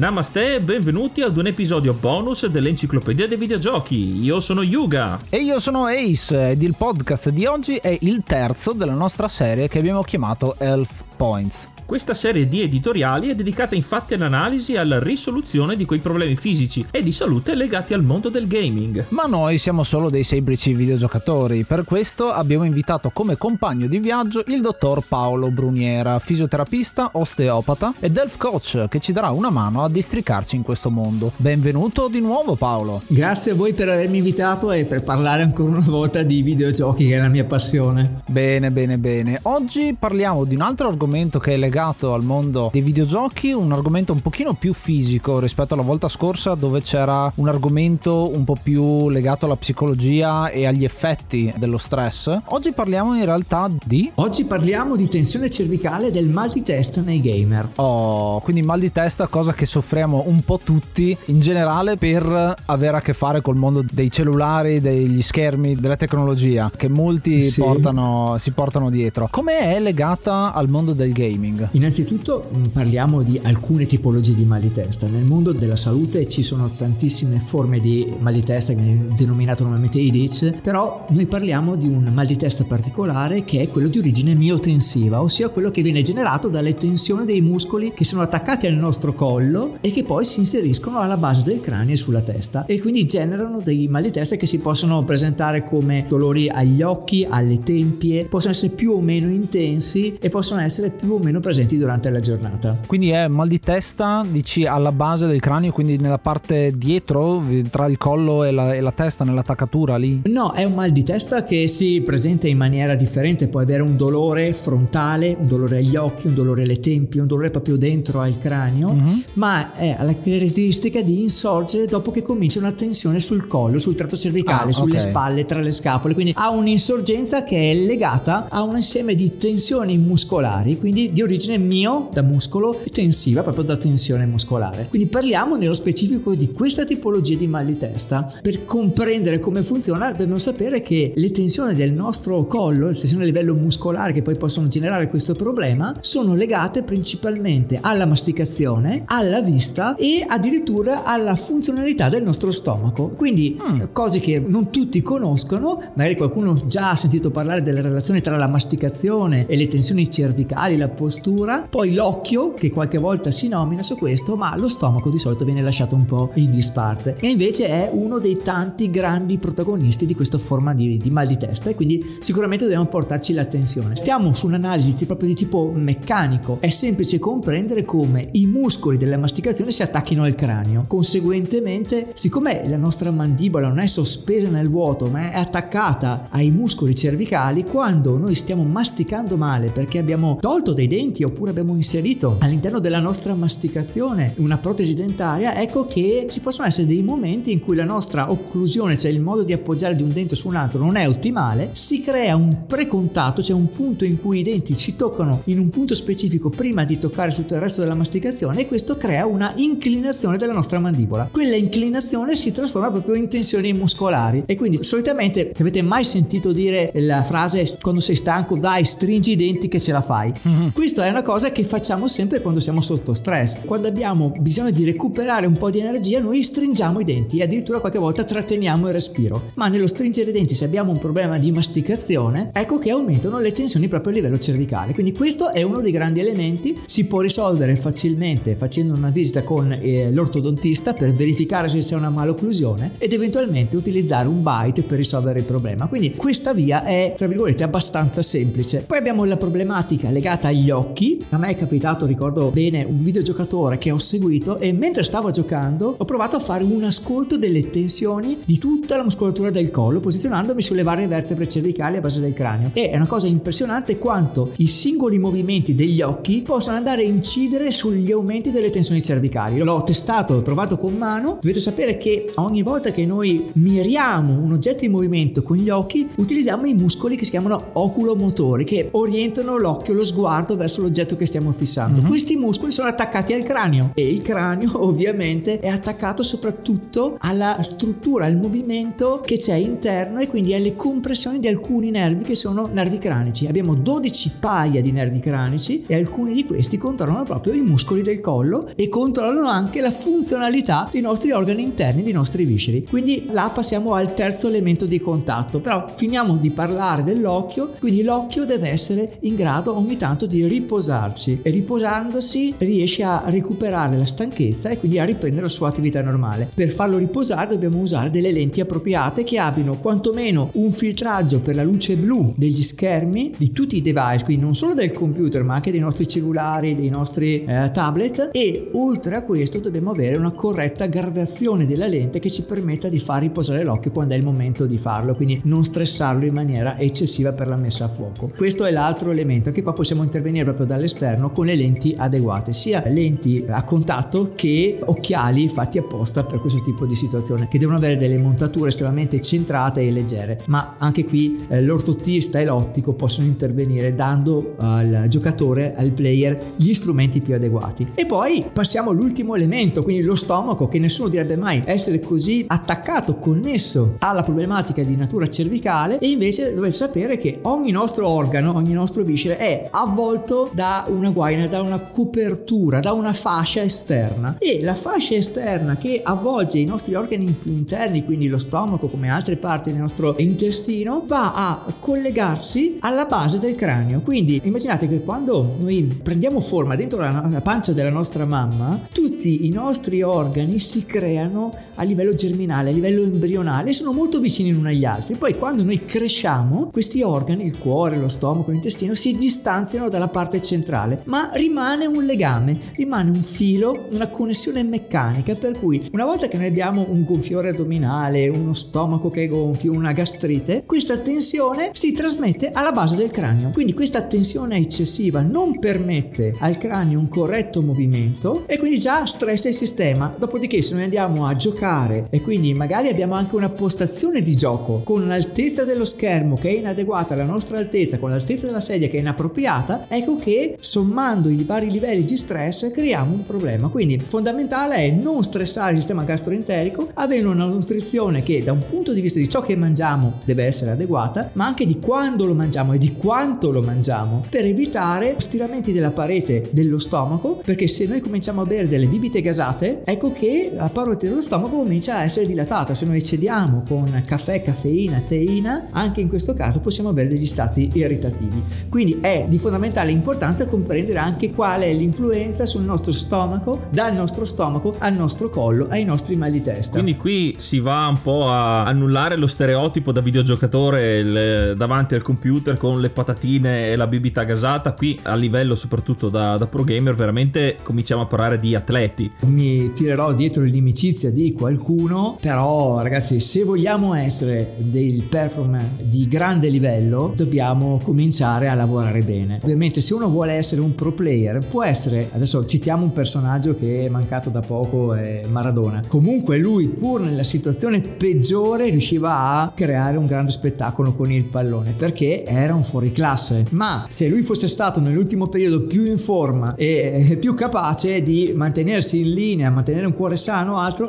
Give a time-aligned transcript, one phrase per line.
[0.00, 4.18] Namaste e benvenuti ad un episodio bonus dell'Enciclopedia dei Videogiochi.
[4.22, 5.18] Io sono Yuga.
[5.28, 9.68] E io sono Ace ed il podcast di oggi è il terzo della nostra serie
[9.68, 11.68] che abbiamo chiamato Elf Points.
[11.90, 16.86] Questa serie di editoriali è dedicata infatti all'analisi e alla risoluzione di quei problemi fisici
[16.88, 19.06] e di salute legati al mondo del gaming.
[19.08, 24.44] Ma noi siamo solo dei semplici videogiocatori, per questo abbiamo invitato come compagno di viaggio
[24.46, 29.90] il dottor Paolo Bruniera, fisioterapista, osteopata e delf coach che ci darà una mano a
[29.90, 31.32] districarci in questo mondo.
[31.38, 33.02] Benvenuto di nuovo Paolo.
[33.08, 37.16] Grazie a voi per avermi invitato e per parlare ancora una volta di videogiochi che
[37.16, 38.20] è la mia passione.
[38.28, 39.40] Bene, bene, bene.
[39.42, 43.72] Oggi parliamo di un altro argomento che è legato legato al mondo dei videogiochi, un
[43.72, 48.56] argomento un pochino più fisico rispetto alla volta scorsa dove c'era un argomento un po'
[48.62, 52.36] più legato alla psicologia e agli effetti dello stress.
[52.48, 54.10] Oggi parliamo in realtà di...
[54.16, 57.70] Oggi parliamo di tensione cervicale del mal di testa nei gamer.
[57.76, 62.98] Oh, quindi mal di testa, cosa che soffriamo un po' tutti in generale per avere
[62.98, 67.62] a che fare col mondo dei cellulari, degli schermi, della tecnologia che molti sì.
[67.62, 69.28] portano, si portano dietro.
[69.30, 71.68] Come è legata al mondo del gaming?
[71.72, 75.06] Innanzitutto mm, parliamo di alcune tipologie di mal di testa.
[75.06, 80.62] Nel mondo della salute ci sono tantissime forme di mal di testa denominato normalmente IDIC,
[80.62, 85.22] però noi parliamo di un mal di testa particolare che è quello di origine miotensiva,
[85.22, 89.78] ossia quello che viene generato dalle tensioni dei muscoli che sono attaccati al nostro collo
[89.80, 93.60] e che poi si inseriscono alla base del cranio e sulla testa e quindi generano
[93.60, 98.52] dei mal di testa che si possono presentare come dolori agli occhi, alle tempie, possono
[98.52, 102.20] essere più o meno intensi e possono essere più o meno presenti presenti durante la
[102.20, 102.78] giornata.
[102.86, 107.86] Quindi è mal di testa, dici alla base del cranio, quindi nella parte dietro, tra
[107.86, 110.22] il collo e la, e la testa, nell'attaccatura lì?
[110.24, 113.96] No, è un mal di testa che si presenta in maniera differente, può avere un
[113.96, 118.38] dolore frontale, un dolore agli occhi, un dolore alle tempie, un dolore proprio dentro al
[118.38, 119.18] cranio, mm-hmm.
[119.34, 124.16] ma è la caratteristica di insorgere dopo che comincia una tensione sul collo, sul tratto
[124.16, 125.08] cervicale, ah, sulle okay.
[125.08, 129.98] spalle, tra le scapole, quindi ha un'insorgenza che è legata a un insieme di tensioni
[129.98, 134.86] muscolari, quindi di origine mio da muscolo tensiva proprio da tensione muscolare.
[134.88, 138.32] Quindi parliamo nello specifico di questa tipologia di mal di testa.
[138.40, 143.26] Per comprendere come funziona dobbiamo sapere che le tensioni del nostro collo, le tensioni a
[143.26, 149.94] livello muscolare che poi possono generare questo problema, sono legate principalmente alla masticazione, alla vista
[149.96, 153.08] e addirittura alla funzionalità del nostro stomaco.
[153.08, 153.80] Quindi mm.
[153.92, 158.48] cose che non tutti conoscono, magari qualcuno già ha sentito parlare delle relazioni tra la
[158.48, 163.82] masticazione e le tensioni cervicali, la postura postura, poi l'occhio che qualche volta si nomina
[163.82, 167.16] su questo, ma lo stomaco di solito viene lasciato un po' in disparte.
[167.20, 171.36] E invece è uno dei tanti grandi protagonisti di questa forma di, di mal di
[171.36, 173.96] testa e quindi sicuramente dobbiamo portarci l'attenzione.
[173.96, 179.70] Stiamo su un'analisi proprio di tipo meccanico, è semplice comprendere come i muscoli della masticazione
[179.70, 185.30] si attacchino al cranio, conseguentemente siccome la nostra mandibola non è sospesa nel vuoto ma
[185.30, 191.19] è attaccata ai muscoli cervicali, quando noi stiamo masticando male perché abbiamo tolto dei denti
[191.24, 196.66] o oppure abbiamo inserito all'interno della nostra masticazione una protesi dentaria, ecco che ci possono
[196.66, 200.12] essere dei momenti in cui la nostra occlusione, cioè il modo di appoggiare di un
[200.12, 204.20] dente su un altro, non è ottimale, si crea un precontatto, cioè un punto in
[204.20, 207.80] cui i denti si toccano in un punto specifico prima di toccare tutto il resto
[207.80, 211.28] della masticazione e questo crea una inclinazione della nostra mandibola.
[211.30, 216.90] Quella inclinazione si trasforma proprio in tensioni muscolari e quindi solitamente avete mai sentito dire
[216.94, 220.32] la frase quando sei stanco dai stringi i denti che ce la fai.
[220.46, 220.68] Mm-hmm.
[220.70, 223.64] Questo è è una cosa che facciamo sempre quando siamo sotto stress.
[223.64, 227.80] Quando abbiamo bisogno di recuperare un po' di energia, noi stringiamo i denti e addirittura
[227.80, 229.50] qualche volta tratteniamo il respiro.
[229.54, 233.50] Ma nello stringere i denti, se abbiamo un problema di masticazione, ecco che aumentano le
[233.50, 234.94] tensioni proprio a livello cervicale.
[234.94, 239.72] Quindi questo è uno dei grandi elementi, si può risolvere facilmente facendo una visita con
[239.72, 245.40] eh, l'ortodontista per verificare se c'è una malocclusione ed eventualmente utilizzare un bite per risolvere
[245.40, 245.88] il problema.
[245.88, 248.84] Quindi questa via è, tra virgolette, abbastanza semplice.
[248.86, 250.98] Poi abbiamo la problematica legata agli occhi.
[251.30, 255.94] A me è capitato, ricordo bene, un videogiocatore che ho seguito e mentre stavo giocando
[255.96, 260.60] ho provato a fare un ascolto delle tensioni di tutta la muscolatura del collo, posizionandomi
[260.60, 262.72] sulle varie vertebre cervicali a base del cranio.
[262.74, 267.70] E è una cosa impressionante quanto i singoli movimenti degli occhi possono andare a incidere
[267.70, 269.56] sugli aumenti delle tensioni cervicali.
[269.56, 271.38] L'ho testato, l'ho provato con mano.
[271.40, 276.06] Dovete sapere che ogni volta che noi miriamo un oggetto in movimento con gli occhi,
[276.16, 281.26] utilizziamo i muscoli che si chiamano oculomotori, che orientano l'occhio, lo sguardo verso l'oggetto che
[281.26, 282.00] stiamo fissando.
[282.00, 282.08] Mm-hmm.
[282.08, 288.26] Questi muscoli sono attaccati al cranio e il cranio ovviamente è attaccato soprattutto alla struttura,
[288.26, 292.98] al movimento che c'è interno e quindi alle compressioni di alcuni nervi che sono nervi
[292.98, 293.46] cranici.
[293.46, 298.20] Abbiamo 12 paia di nervi cranici e alcuni di questi controllano proprio i muscoli del
[298.20, 302.84] collo e controllano anche la funzionalità dei nostri organi interni, dei nostri visceri.
[302.84, 305.60] Quindi là passiamo al terzo elemento di contatto.
[305.60, 310.46] Però finiamo di parlare dell'occhio, quindi l'occhio deve essere in grado ogni tanto di
[310.80, 316.02] riposarci e riposandosi riesce a recuperare la stanchezza e quindi a riprendere la sua attività
[316.02, 316.48] normale.
[316.52, 321.62] Per farlo riposare dobbiamo usare delle lenti appropriate che abbiano quantomeno un filtraggio per la
[321.62, 325.70] luce blu degli schermi di tutti i device, quindi non solo del computer ma anche
[325.70, 330.86] dei nostri cellulari, dei nostri eh, tablet e oltre a questo dobbiamo avere una corretta
[330.86, 334.78] gradazione della lente che ci permetta di far riposare l'occhio quando è il momento di
[334.78, 338.32] farlo, quindi non stressarlo in maniera eccessiva per la messa a fuoco.
[338.34, 342.82] Questo è l'altro elemento, anche qua possiamo intervenire proprio dall'esterno con le lenti adeguate, sia
[342.86, 347.96] lenti a contatto che occhiali fatti apposta per questo tipo di situazione, che devono avere
[347.96, 353.94] delle montature estremamente centrate e leggere, ma anche qui eh, l'ortotista e l'ottico possono intervenire
[353.94, 357.90] dando al giocatore, al player, gli strumenti più adeguati.
[357.94, 363.16] E poi passiamo all'ultimo elemento, quindi lo stomaco, che nessuno direbbe mai essere così attaccato,
[363.16, 368.72] connesso alla problematica di natura cervicale e invece dovete sapere che ogni nostro organo, ogni
[368.72, 374.60] nostro viscere è avvolto da una guaina, da una copertura, da una fascia esterna e
[374.60, 379.38] la fascia esterna che avvolge i nostri organi più interni, quindi lo stomaco come altre
[379.38, 384.02] parti del nostro intestino, va a collegarsi alla base del cranio.
[384.02, 389.46] Quindi immaginate che quando noi prendiamo forma dentro la, la pancia della nostra mamma, tutti
[389.46, 394.68] i nostri organi si creano a livello germinale, a livello embrionale, sono molto vicini l'uno
[394.68, 395.14] agli altri.
[395.14, 400.39] Poi quando noi cresciamo, questi organi, il cuore, lo stomaco, l'intestino, si distanziano dalla parte
[400.40, 406.28] centrale, ma rimane un legame, rimane un filo, una connessione meccanica, per cui una volta
[406.28, 411.70] che noi abbiamo un gonfiore addominale, uno stomaco che è gonfio, una gastrite, questa tensione
[411.72, 413.50] si trasmette alla base del cranio.
[413.50, 419.48] Quindi questa tensione eccessiva non permette al cranio un corretto movimento e quindi già stressa
[419.48, 420.14] il sistema.
[420.16, 424.82] Dopodiché se noi andiamo a giocare e quindi magari abbiamo anche una postazione di gioco
[424.82, 428.96] con l'altezza dello schermo che è inadeguata alla nostra altezza, con l'altezza della sedia che
[428.96, 430.29] è inappropriata, ecco che
[430.60, 433.68] sommando i vari livelli di stress creiamo un problema.
[433.68, 438.92] Quindi fondamentale è non stressare il sistema gastroenterico, avere una nutrizione che da un punto
[438.92, 442.72] di vista di ciò che mangiamo deve essere adeguata, ma anche di quando lo mangiamo
[442.74, 448.00] e di quanto lo mangiamo per evitare stiramenti della parete dello stomaco, perché se noi
[448.00, 452.26] cominciamo a bere delle bibite gasate, ecco che la parete dello stomaco comincia a essere
[452.26, 452.74] dilatata.
[452.74, 457.70] Se noi eccediamo con caffè, caffeina, teina, anche in questo caso possiamo avere degli stati
[457.72, 458.42] irritativi.
[458.68, 464.24] Quindi è di fondamentale importanza comprendere anche qual è l'influenza sul nostro stomaco, dal nostro
[464.24, 466.74] stomaco al nostro collo, ai nostri mal di testa.
[466.74, 472.02] Quindi qui si va un po' a annullare lo stereotipo da videogiocatore il, davanti al
[472.02, 474.74] computer con le patatine e la bibita gasata.
[474.74, 479.10] Qui a livello soprattutto da, da pro gamer veramente cominciamo a parlare di atleti.
[479.26, 486.48] Mi tirerò dietro l'inimicizia di qualcuno, però ragazzi se vogliamo essere dei performer di grande
[486.48, 489.38] livello dobbiamo cominciare a lavorare bene.
[489.42, 493.86] Ovviamente se uno vuole essere un pro player può essere, adesso citiamo un personaggio che
[493.86, 495.82] è mancato da poco, è Maradona.
[495.86, 501.72] Comunque lui pur nella situazione peggiore riusciva a creare un grande spettacolo con il pallone
[501.76, 503.46] perché era un fuoriclasse.
[503.50, 509.00] Ma se lui fosse stato nell'ultimo periodo più in forma e più capace di mantenersi
[509.00, 510.88] in linea, mantenere un cuore sano altro,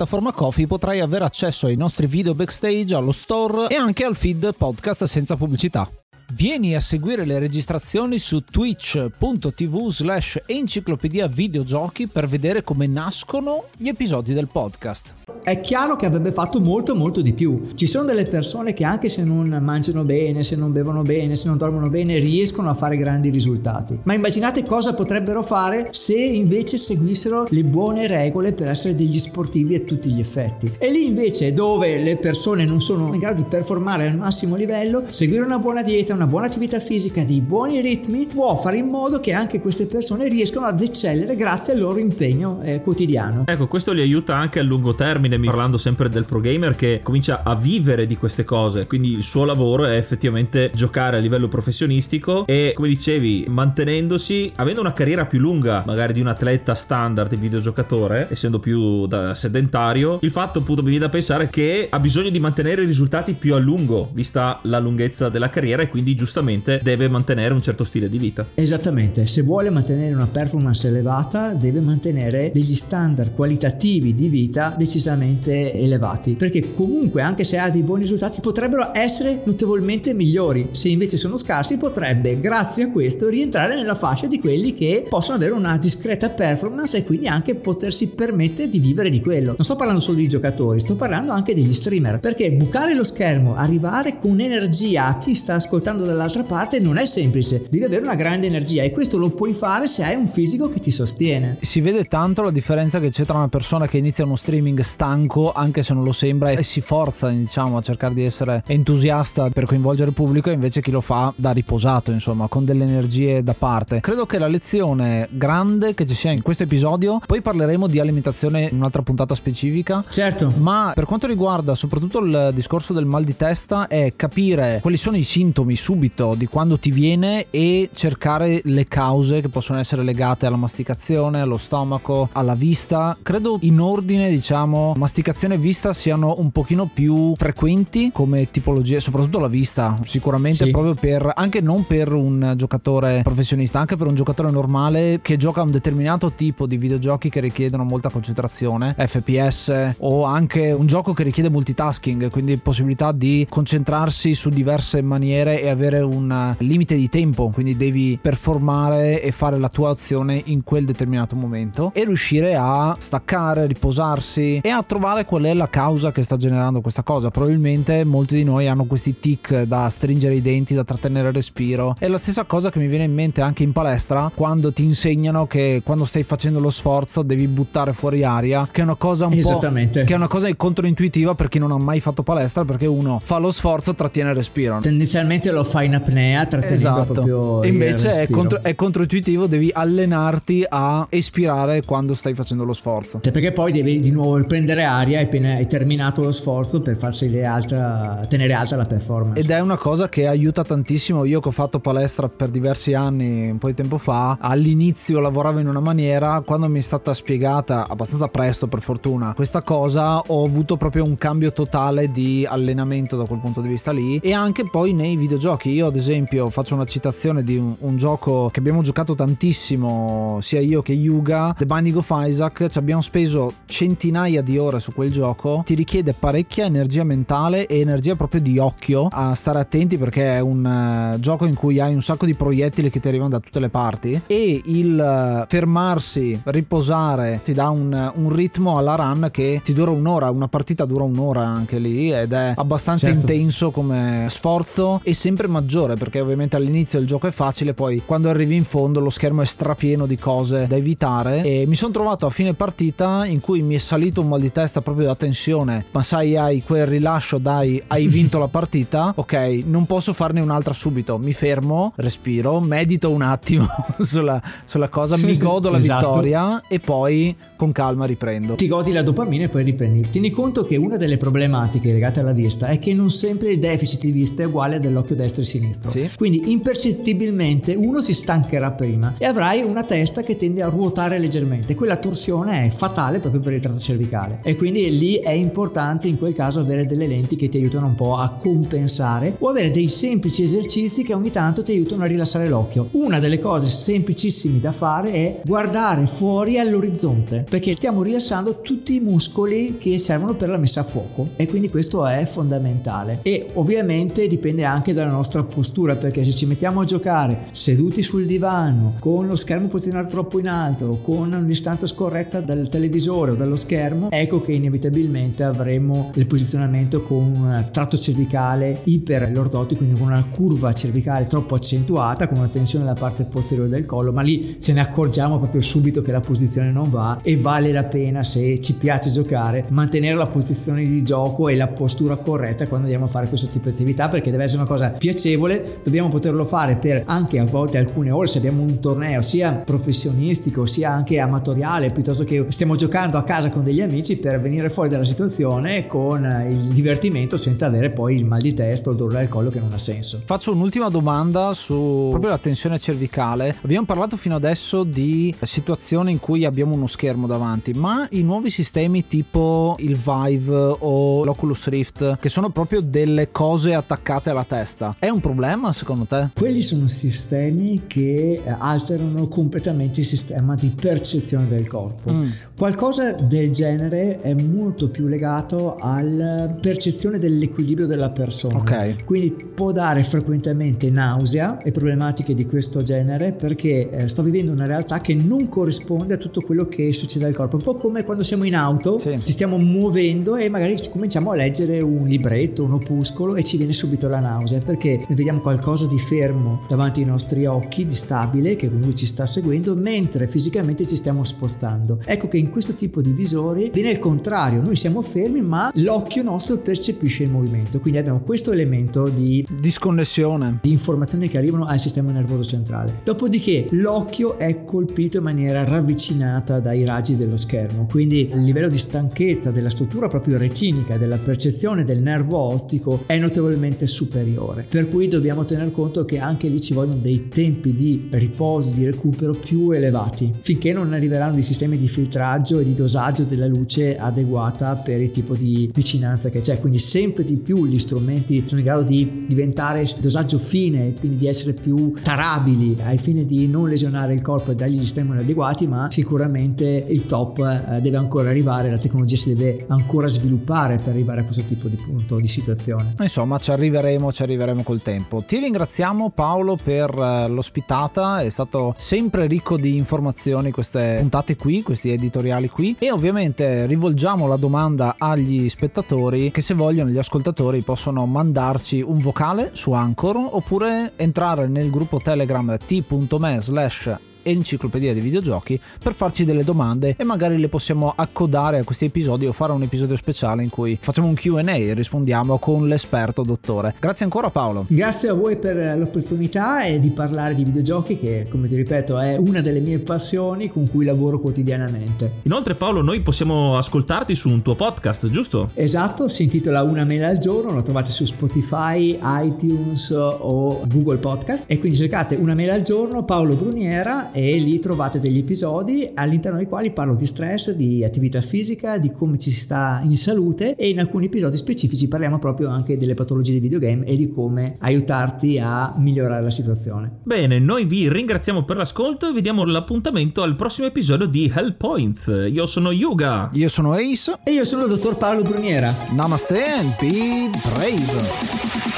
[0.00, 4.54] piattaforma Coffee potrai avere accesso ai nostri video backstage, allo store e anche al feed
[4.56, 5.86] podcast senza pubblicità.
[6.32, 13.88] Vieni a seguire le registrazioni su twitch.tv slash enciclopedia videogiochi per vedere come nascono gli
[13.88, 15.19] episodi del podcast.
[15.50, 17.62] È chiaro che avrebbe fatto molto molto di più.
[17.74, 21.48] Ci sono delle persone che anche se non mangiano bene, se non bevono bene, se
[21.48, 23.98] non dormono bene, riescono a fare grandi risultati.
[24.04, 29.74] Ma immaginate cosa potrebbero fare se invece seguissero le buone regole per essere degli sportivi
[29.74, 30.72] a tutti gli effetti.
[30.78, 35.02] E lì invece dove le persone non sono in grado di performare al massimo livello,
[35.08, 39.18] seguire una buona dieta, una buona attività fisica, dei buoni ritmi può fare in modo
[39.18, 43.42] che anche queste persone riescano ad eccellere grazie al loro impegno eh, quotidiano.
[43.48, 47.42] Ecco, questo li aiuta anche a lungo termine, parlando sempre del pro gamer che comincia
[47.42, 52.46] a vivere di queste cose, quindi il suo lavoro è effettivamente giocare a livello professionistico
[52.46, 57.36] e come dicevi, mantenendosi, avendo una carriera più lunga magari di un atleta standard di
[57.36, 62.30] videogiocatore, essendo più da sedentario, il fatto appunto mi viene da pensare che ha bisogno
[62.30, 66.80] di mantenere i risultati più a lungo, vista la lunghezza della carriera e quindi giustamente
[66.82, 68.46] deve mantenere un certo stile di vita.
[68.54, 75.19] Esattamente, se vuole mantenere una performance elevata deve mantenere degli standard qualitativi di vita decisamente
[75.22, 81.16] elevati, perché comunque anche se ha dei buoni risultati potrebbero essere notevolmente migliori, se invece
[81.16, 85.76] sono scarsi potrebbe grazie a questo rientrare nella fascia di quelli che possono avere una
[85.76, 89.54] discreta performance e quindi anche potersi permettere di vivere di quello.
[89.56, 93.54] Non sto parlando solo di giocatori, sto parlando anche degli streamer, perché bucare lo schermo,
[93.54, 98.14] arrivare con energia a chi sta ascoltando dall'altra parte non è semplice, devi avere una
[98.14, 101.58] grande energia e questo lo puoi fare se hai un fisico che ti sostiene.
[101.60, 105.52] Si vede tanto la differenza che c'è tra una persona che inizia uno streaming stanco,
[105.52, 109.64] anche se non lo sembra, e si forza diciamo a cercare di essere entusiasta per
[109.64, 113.54] coinvolgere il pubblico e invece chi lo fa da riposato, insomma, con delle energie da
[113.54, 114.00] parte.
[114.00, 118.68] Credo che la lezione grande che ci sia in questo episodio, poi parleremo di alimentazione
[118.70, 120.04] in un'altra puntata specifica.
[120.08, 120.52] Certo.
[120.58, 125.16] Ma per quanto riguarda soprattutto il discorso del mal di testa è capire quali sono
[125.16, 130.46] i sintomi subito di quando ti viene e cercare le cause che possono essere legate
[130.46, 133.16] alla masticazione, allo stomaco, alla vista.
[133.22, 139.38] Credo in ordine, diciamo, masticazione e vista siano un pochino più frequenti come tipologie, soprattutto
[139.38, 140.70] la vista, sicuramente sì.
[140.70, 145.62] proprio per anche non per un giocatore professionista, anche per un giocatore normale che gioca
[145.62, 151.24] un determinato tipo di videogiochi che richiedono molta concentrazione, FPS o anche un gioco che
[151.24, 157.08] richiede multitasking, quindi possibilità di concentrarsi su diverse maniere e avere avere un limite di
[157.08, 162.54] tempo, quindi devi performare e fare la tua azione in quel determinato momento e riuscire
[162.54, 167.30] a staccare, riposarsi e a trovare qual è la causa che sta generando questa cosa.
[167.30, 171.94] Probabilmente molti di noi hanno questi tic da stringere i denti, da trattenere il respiro.
[171.96, 175.46] È la stessa cosa che mi viene in mente anche in palestra quando ti insegnano
[175.46, 179.40] che quando stai facendo lo sforzo devi buttare fuori aria, che è una cosa un
[179.40, 183.20] po' che è una cosa controintuitiva per chi non ha mai fatto palestra perché uno
[183.22, 184.80] fa lo sforzo, trattiene il respiro.
[184.80, 187.12] Tendenzialmente lo fa in apnea trattenendo esatto.
[187.12, 192.72] proprio e invece è, contro, è controintuitivo devi allenarti a espirare quando stai facendo lo
[192.72, 196.96] sforzo cioè perché poi devi di nuovo prendere aria appena hai terminato lo sforzo per
[196.96, 201.48] farsi alta, tenere alta la performance ed è una cosa che aiuta tantissimo io che
[201.48, 205.80] ho fatto palestra per diversi anni un po' di tempo fa all'inizio lavoravo in una
[205.80, 211.04] maniera quando mi è stata spiegata abbastanza presto per fortuna questa cosa ho avuto proprio
[211.04, 215.16] un cambio totale di allenamento da quel punto di vista lì e anche poi nei
[215.16, 215.70] videogiochi giochi.
[215.70, 220.60] Io, ad esempio, faccio una citazione di un, un, gioco che abbiamo giocato tantissimo, sia
[220.60, 222.68] io che Yuga, The Binding of Isaac.
[222.68, 225.62] Ci abbiamo speso centinaia di ore su quel gioco.
[225.64, 230.40] Ti richiede parecchia energia mentale e energia proprio di occhio a stare attenti perché è
[230.40, 233.60] un uh, gioco in cui hai un sacco di proiettili che ti arrivano da tutte
[233.60, 234.20] le parti.
[234.26, 239.90] E il uh, fermarsi, riposare, ti dà un, un, ritmo alla run che ti dura
[239.90, 240.30] un'ora.
[240.30, 243.20] Una partita dura un'ora anche lì ed è abbastanza certo.
[243.20, 248.28] intenso come sforzo e sempre maggiore perché ovviamente all'inizio il gioco è facile, poi quando
[248.28, 252.26] arrivi in fondo lo schermo è strapieno di cose da evitare e mi sono trovato
[252.26, 255.14] a fine partita in cui mi è salito un mal di testa testa proprio da
[255.14, 260.40] tensione, ma sai hai quel rilascio, dai, hai vinto la partita, ok, non posso farne
[260.40, 263.66] un'altra subito, mi fermo, respiro, medito un attimo
[264.00, 266.08] sulla, sulla cosa, mi godo la esatto.
[266.08, 268.54] vittoria e poi con calma riprendo.
[268.54, 270.10] Ti godi la dopamina e poi riprendi.
[270.10, 274.00] Tieni conto che una delle problematiche legate alla vista è che non sempre il deficit
[274.00, 275.90] di vista è uguale dell'occhio destro e sinistro.
[275.90, 276.10] Sì.
[276.16, 281.74] Quindi impercettibilmente uno si stancherà prima e avrai una testa che tende a ruotare leggermente.
[281.74, 286.18] Quella torsione è fatale proprio per il tratto cervicale e quindi lì è importante in
[286.18, 289.86] quel caso avere delle lenti che ti aiutano un po' a compensare o avere dei
[289.86, 292.88] semplici esercizi che ogni tanto ti aiutano a rilassare l'occhio.
[292.92, 298.98] Una delle cose semplicissime da fare è guardare fuori all'orizzonte perché stiamo rilassando tutti i
[298.98, 304.26] muscoli che servono per la messa a fuoco e quindi questo è fondamentale e ovviamente
[304.26, 309.28] dipende anche dalla nostra postura perché se ci mettiamo a giocare seduti sul divano con
[309.28, 314.10] lo schermo posizionato troppo in alto con una distanza scorretta dal televisore o dallo schermo
[314.10, 320.72] ecco che inevitabilmente avremo il posizionamento con un tratto cervicale iperlordotico quindi con una curva
[320.72, 324.80] cervicale troppo accentuata con una tensione nella parte posteriore del collo ma lì ce ne
[324.80, 329.10] accorgiamo proprio subito che la posizione non va e vale la pena se ci piace
[329.10, 333.48] giocare mantenere la posizione di gioco e la postura corretta quando andiamo a fare questo
[333.48, 337.44] tipo di attività perché deve essere una cosa piacevole dobbiamo poterlo fare per anche a
[337.44, 342.76] volte alcune ore se abbiamo un torneo sia professionistico sia anche amatoriale piuttosto che stiamo
[342.76, 347.66] giocando a casa con degli amici per venire fuori dalla situazione con il divertimento senza
[347.66, 350.20] avere poi il mal di testa o il dolore al collo che non ha senso
[350.24, 356.20] faccio un'ultima domanda su proprio la tensione cervicale abbiamo parlato fino adesso di situazioni in
[356.20, 362.18] cui abbiamo uno schermo davanti ma i nuovi sistemi tipo il Vive o l'Oculus Rift
[362.20, 366.30] che sono proprio delle cose attaccate alla testa è un problema secondo te?
[366.34, 372.28] quelli sono sistemi che alterano completamente il sistema di percezione del corpo mm.
[372.56, 378.58] qualcosa del genere è molto più legato alla percezione dell'equilibrio della persona.
[378.58, 379.04] Ok.
[379.04, 384.66] Quindi può dare frequentemente nausea e problematiche di questo genere perché eh, sto vivendo una
[384.66, 387.56] realtà che non corrisponde a tutto quello che succede al corpo.
[387.56, 389.18] Un po' come quando siamo in auto sì.
[389.22, 393.72] ci stiamo muovendo e magari cominciamo a leggere un libretto un opuscolo e ci viene
[393.72, 398.68] subito la nausea perché vediamo qualcosa di fermo davanti ai nostri occhi di stabile che
[398.68, 402.00] comunque ci sta seguendo mentre fisicamente ci stiamo spostando.
[402.04, 406.58] Ecco che in questo tipo di visori viene contrario noi siamo fermi ma l'occhio nostro
[406.58, 407.78] percepisce il movimento.
[407.78, 410.58] Quindi abbiamo questo elemento di disconnessione.
[410.60, 413.00] di informazioni che arrivano al sistema nervoso centrale.
[413.04, 417.86] Dopodiché l'occhio è colpito in maniera ravvicinata dai raggi dello schermo.
[417.88, 423.18] Quindi il livello di stanchezza della struttura proprio retinica della percezione del nervo ottico è
[423.18, 424.66] notevolmente superiore.
[424.68, 428.84] Per cui dobbiamo tener conto che anche lì ci vogliono dei tempi di riposo di
[428.84, 430.32] recupero più elevati.
[430.40, 435.10] Finché non arriveranno dei sistemi di filtraggio e di dosaggio della luce adeguata per il
[435.10, 439.24] tipo di vicinanza che c'è quindi sempre di più gli strumenti sono in grado di
[439.26, 444.52] diventare dosaggio fine quindi di essere più tarabili ai fini di non lesionare il corpo
[444.52, 449.16] e dargli gli stimoli adeguati ma sicuramente il top eh, deve ancora arrivare la tecnologia
[449.16, 452.94] si deve ancora sviluppare per arrivare a questo tipo di punto di situazione.
[452.98, 455.22] Insomma ci arriveremo ci arriveremo col tempo.
[455.26, 458.20] Ti ringraziamo Paolo per eh, l'ospitata.
[458.20, 462.76] È stato sempre ricco di informazioni queste puntate qui questi editoriali qui.
[462.78, 463.79] E ovviamente rivolgiamo
[464.26, 470.16] la domanda agli spettatori che se vogliono gli ascoltatori possono mandarci un vocale su Anchor
[470.16, 477.04] oppure entrare nel gruppo Telegram t.me slash enciclopedia dei videogiochi per farci delle domande e
[477.04, 481.08] magari le possiamo accodare a questi episodi o fare un episodio speciale in cui facciamo
[481.08, 483.74] un QA e rispondiamo con l'esperto dottore.
[483.78, 484.66] Grazie ancora Paolo.
[484.68, 489.16] Grazie a voi per l'opportunità e di parlare di videogiochi che come ti ripeto è
[489.16, 492.12] una delle mie passioni con cui lavoro quotidianamente.
[492.22, 495.50] Inoltre Paolo noi possiamo ascoltarti su un tuo podcast giusto?
[495.54, 501.44] Esatto, si intitola Una mela al giorno, lo trovate su Spotify, iTunes o Google Podcast
[501.48, 506.38] e quindi cercate Una mela al giorno Paolo Bruniera e lì trovate degli episodi all'interno
[506.38, 510.54] dei quali parlo di stress, di attività fisica, di come ci si sta in salute
[510.56, 514.56] e in alcuni episodi specifici parliamo proprio anche delle patologie di videogame e di come
[514.58, 516.98] aiutarti a migliorare la situazione.
[517.02, 521.56] Bene, noi vi ringraziamo per l'ascolto e vi diamo l'appuntamento al prossimo episodio di Hell
[521.56, 522.06] Points.
[522.30, 523.30] Io sono Yuga.
[523.32, 524.18] Io sono Ace.
[524.24, 525.72] E io sono il dottor Paolo Bruniera.
[525.92, 528.69] Namaste and be brave.